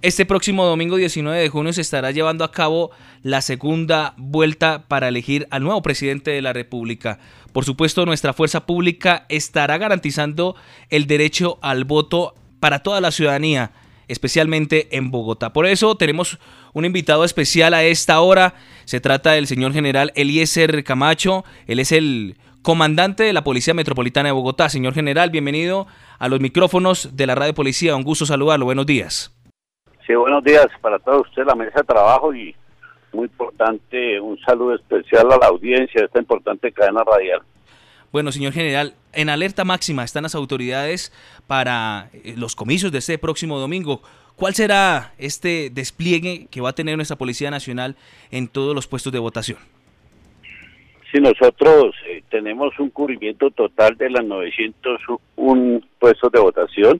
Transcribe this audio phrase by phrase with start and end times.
[0.00, 2.92] Este próximo domingo 19 de junio se estará llevando a cabo
[3.24, 7.18] la segunda vuelta para elegir al nuevo presidente de la República.
[7.52, 10.54] Por supuesto, nuestra fuerza pública estará garantizando
[10.90, 13.72] el derecho al voto para toda la ciudadanía,
[14.06, 15.52] especialmente en Bogotá.
[15.52, 16.38] Por eso tenemos
[16.74, 18.54] un invitado especial a esta hora.
[18.84, 21.44] Se trata del señor general Eliezer Camacho.
[21.66, 24.68] Él es el comandante de la Policía Metropolitana de Bogotá.
[24.68, 25.88] Señor general, bienvenido
[26.20, 27.96] a los micrófonos de la Radio Policía.
[27.96, 28.64] Un gusto saludarlo.
[28.64, 29.32] Buenos días.
[30.08, 32.56] Sí, buenos días para todos ustedes, la mesa de trabajo y
[33.12, 37.42] muy importante, un saludo especial a la audiencia de esta importante cadena radial.
[38.10, 41.12] Bueno, señor general, en alerta máxima están las autoridades
[41.46, 44.00] para eh, los comicios de este próximo domingo.
[44.34, 47.94] ¿Cuál será este despliegue que va a tener nuestra Policía Nacional
[48.30, 49.58] en todos los puestos de votación?
[51.12, 56.98] Sí, nosotros eh, tenemos un cubrimiento total de las 901 puestos de votación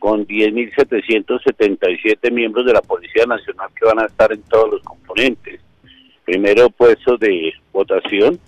[0.00, 5.60] con 10.777 miembros de la Policía Nacional que van a estar en todos los componentes.
[6.24, 8.40] Primero, puestos de votación.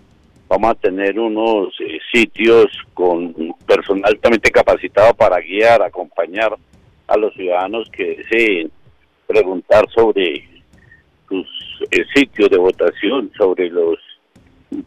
[0.49, 3.33] Vamos a tener unos eh, sitios con
[3.67, 6.57] personal altamente capacitado para guiar, acompañar
[7.07, 8.73] a los ciudadanos que deseen
[9.27, 10.49] preguntar sobre
[11.29, 11.47] sus
[11.91, 13.99] eh, sitios de votación, sobre las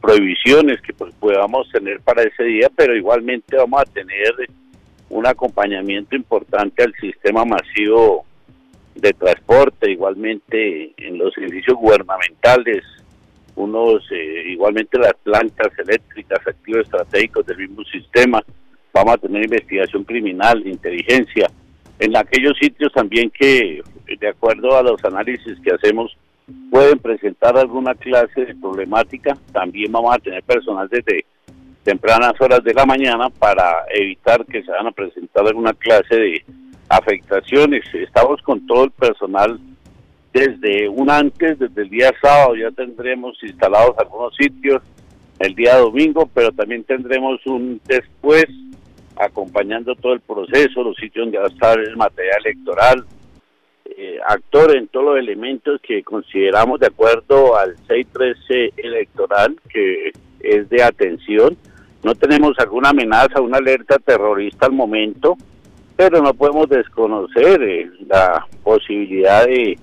[0.02, 4.34] prohibiciones que pues, podamos tener para ese día, pero igualmente vamos a tener
[5.16, 8.26] un acompañamiento importante al sistema masivo
[8.96, 12.84] de transporte, igualmente en los servicios gubernamentales,
[13.56, 18.44] unos eh, igualmente las plantas eléctricas, activos estratégicos del mismo sistema,
[18.94, 21.48] vamos a tener investigación criminal, inteligencia,
[22.00, 23.82] en aquellos sitios también que,
[24.20, 26.18] de acuerdo a los análisis que hacemos,
[26.70, 31.26] pueden presentar alguna clase de problemática, también vamos a tener personal desde
[31.86, 36.46] tempranas horas de la mañana para evitar que se van a presentar alguna clase de
[36.90, 37.86] afectaciones.
[37.94, 39.60] Estamos con todo el personal
[40.34, 44.82] desde un antes, desde el día sábado ya tendremos instalados algunos sitios
[45.40, 48.46] el día domingo, pero también tendremos un después
[49.16, 53.06] acompañando todo el proceso, los sitios donde va a estar el material electoral,
[53.86, 60.70] eh, actor en todos los elementos que consideramos de acuerdo al 613 electoral, que es
[60.70, 61.56] de atención,
[62.06, 65.36] no tenemos alguna amenaza, una alerta terrorista al momento,
[65.96, 69.76] pero no podemos desconocer eh, la posibilidad de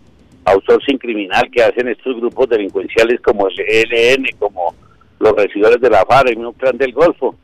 [0.44, 4.72] outsourcing criminal que hacen estos grupos delincuenciales como el ELN, como
[5.18, 7.34] los residuales de la FARC, el clan del Golfo.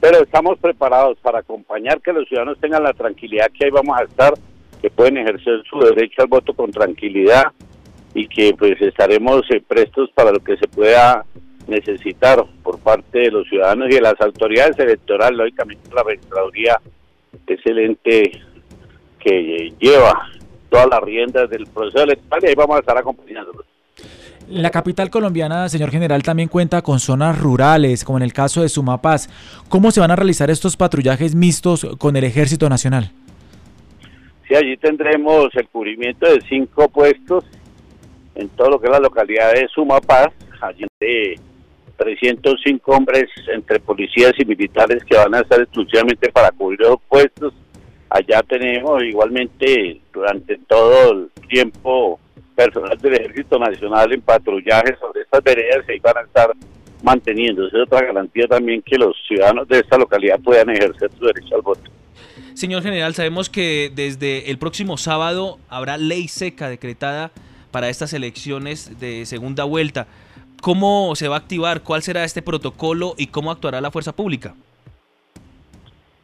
[0.00, 4.02] Pero estamos preparados para acompañar que los ciudadanos tengan la tranquilidad que ahí vamos a
[4.02, 4.34] estar,
[4.82, 7.44] que pueden ejercer su derecho al voto con tranquilidad
[8.12, 11.24] y que pues estaremos eh, prestos para lo que se pueda
[11.66, 16.80] necesitar por parte de los ciudadanos y de las autoridades electorales, lógicamente la registraduría
[17.46, 18.42] excelente
[19.18, 20.30] que lleva
[20.68, 23.66] todas las riendas del proceso electoral y ahí vamos a estar acompañándolos.
[24.48, 28.68] La capital colombiana, señor general, también cuenta con zonas rurales, como en el caso de
[28.68, 29.28] Sumapaz.
[29.68, 33.10] ¿Cómo se van a realizar estos patrullajes mixtos con el Ejército Nacional?
[34.46, 37.44] Sí, allí tendremos el cubrimiento de cinco puestos
[38.36, 40.28] en todo lo que es la localidad de Sumapaz,
[40.60, 41.40] allí de
[41.96, 47.54] 305 hombres entre policías y militares que van a estar exclusivamente para cubrir los puestos.
[48.08, 52.20] Allá tenemos igualmente durante todo el tiempo
[52.54, 56.50] personal del Ejército Nacional en patrullaje sobre estas veredas ahí van a estar
[57.02, 57.66] manteniendo.
[57.66, 61.62] Es otra garantía también que los ciudadanos de esta localidad puedan ejercer su derecho al
[61.62, 61.90] voto.
[62.54, 67.30] Señor general, sabemos que desde el próximo sábado habrá ley seca decretada
[67.70, 70.06] para estas elecciones de segunda vuelta.
[70.60, 71.82] ¿Cómo se va a activar?
[71.82, 74.54] ¿Cuál será este protocolo y cómo actuará la fuerza pública?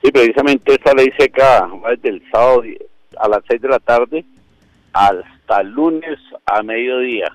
[0.03, 2.63] Sí, precisamente esta ley seca va desde el sábado
[3.19, 4.25] a las 6 de la tarde
[4.93, 7.31] hasta el lunes a mediodía.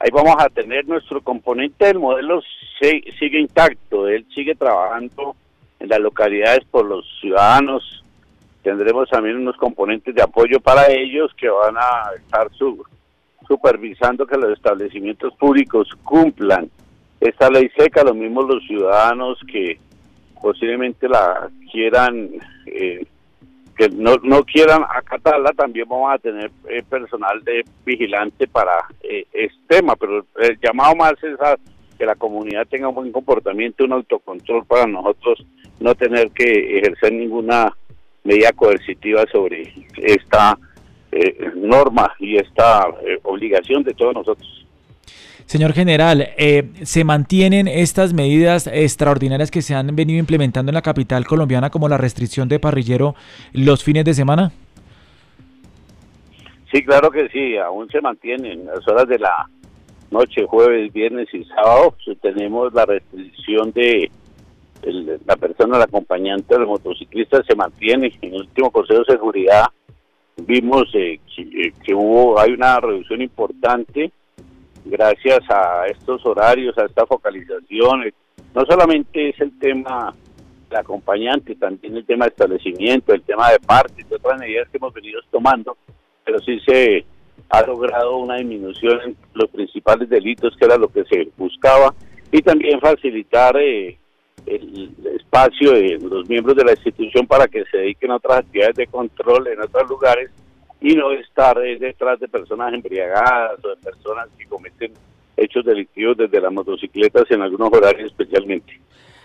[0.00, 2.42] Ahí vamos a tener nuestro componente del modelo
[2.80, 5.36] sigue intacto, él sigue trabajando
[5.78, 8.04] en las localidades por los ciudadanos.
[8.62, 12.84] Tendremos también unos componentes de apoyo para ellos que van a estar su,
[13.52, 16.70] supervisando que los establecimientos públicos cumplan
[17.20, 19.78] esta ley seca, lo mismo los ciudadanos que
[20.40, 22.30] posiblemente la quieran,
[22.66, 23.04] eh,
[23.76, 29.26] que no, no quieran acatarla, también vamos a tener eh, personal de vigilante para eh,
[29.32, 31.56] este tema, pero el llamado más es a
[31.98, 35.46] que la comunidad tenga un buen comportamiento, un autocontrol para nosotros
[35.78, 37.76] no tener que ejercer ninguna
[38.24, 40.58] medida coercitiva sobre esta
[41.12, 44.66] eh, norma y esta eh, obligación de todos nosotros.
[45.44, 50.80] Señor general, eh, ¿se mantienen estas medidas extraordinarias que se han venido implementando en la
[50.80, 53.14] capital colombiana como la restricción de parrillero
[53.52, 54.52] los fines de semana?
[56.72, 59.50] Sí, claro que sí, aún se mantienen las horas de la
[60.10, 61.94] noche, jueves, viernes y sábado.
[62.22, 64.10] Tenemos la restricción de
[65.26, 68.10] la persona, el acompañante del motociclista se mantiene.
[68.22, 69.66] En el último Consejo de Seguridad
[70.36, 74.10] vimos eh, eh, que, hubo, hay una reducción importante
[74.84, 78.12] gracias a estos horarios, a esta focalización.
[78.54, 80.14] No solamente es el tema
[80.74, 84.92] acompañante, también el tema de establecimiento, el tema de partes, y otras medidas que hemos
[84.92, 85.76] venido tomando,
[86.24, 87.04] pero sí se
[87.50, 91.94] ha logrado una disminución en los principales delitos, que era lo que se buscaba,
[92.30, 93.98] y también facilitar eh,
[94.46, 98.76] el espacio de los miembros de la institución para que se dediquen a otras actividades
[98.76, 100.30] de control en otros lugares
[100.80, 104.92] y no estar eh, detrás de personas embriagadas o de personas que cometen
[105.36, 108.78] hechos delictivos desde las motocicletas en algunos horarios especialmente.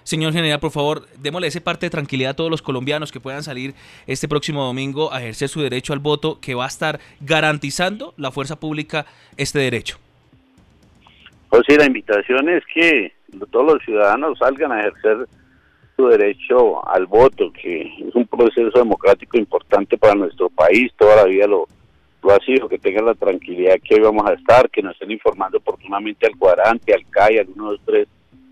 [0.04, 3.44] Señor general, por favor, démosle ese parte de tranquilidad a todos los colombianos que puedan
[3.44, 3.74] salir
[4.06, 8.32] este próximo domingo a ejercer su derecho al voto, que va a estar garantizando la
[8.32, 9.06] fuerza pública
[9.36, 9.98] este derecho.
[11.68, 13.17] Sí, la invitación es que
[13.52, 15.28] todos los ciudadanos salgan a ejercer
[15.96, 21.24] su derecho al voto, que es un proceso democrático importante para nuestro país, toda la
[21.26, 21.68] vida lo,
[22.24, 25.12] lo ha sido, que tengan la tranquilidad que hoy vamos a estar, que nos estén
[25.12, 28.08] informando oportunamente al cuadrante, al CAI, al 123,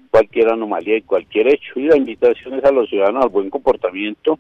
[0.10, 1.80] cualquier anomalía y cualquier hecho.
[1.80, 4.40] Y la invitación es a los ciudadanos al buen comportamiento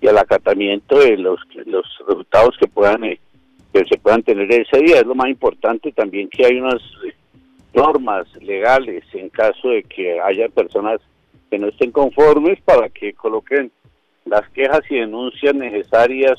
[0.00, 3.20] y al acatamiento de los, los resultados que puedan eh,
[3.72, 5.00] que se puedan tener ese día.
[5.00, 6.82] Es lo más importante también que hay unas
[7.74, 11.00] normas legales en caso de que haya personas
[11.50, 13.70] que no estén conformes para que coloquen
[14.24, 16.38] las quejas y denuncias necesarias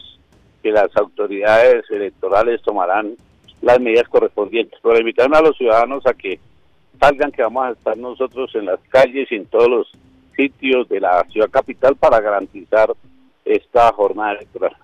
[0.62, 3.16] que las autoridades electorales tomarán
[3.62, 4.80] las medidas correspondientes.
[4.81, 6.39] Pero invitarme a los ciudadanos a que
[7.00, 9.92] salgan, que vamos a estar nosotros en las calles y en todos los
[10.36, 12.94] sitios de la ciudad capital para garantizar
[13.44, 14.75] esta jornada electoral.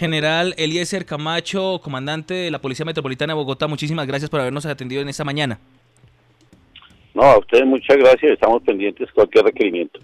[0.00, 5.02] General Eliezer Camacho, comandante de la Policía Metropolitana de Bogotá, muchísimas gracias por habernos atendido
[5.02, 5.58] en esta mañana.
[7.12, 10.00] No, a ustedes muchas gracias, estamos pendientes de cualquier requerimiento.